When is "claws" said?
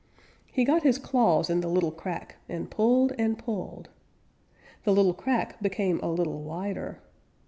0.97-1.47